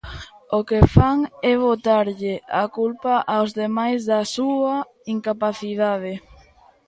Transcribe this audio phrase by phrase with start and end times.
[0.57, 1.17] O que fan
[1.51, 4.75] é botarlle a culpa aos demais da súa
[5.15, 6.13] incapacidade.